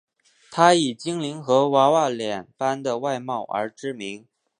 [0.49, 4.27] 她以精灵和娃娃脸般的外貌而知名。